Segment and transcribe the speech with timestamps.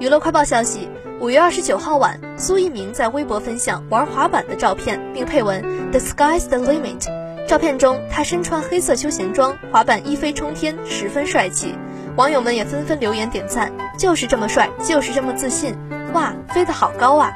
[0.00, 0.88] 娱乐快报消息：
[1.20, 5.60] 五月二十九号晚，苏翊鸣在微博分享玩滑板的照片，并配文
[5.90, 7.04] “The sky's the limit”。
[7.46, 11.74] 照片中，他身穿黑色休闲装，滑板一飞冲天，十分帅气。
[12.16, 15.76] 网友们也纷纷留言点赞：“就是这么帅，就是这么自信，
[16.14, 17.30] 哇，飞得好高啊！”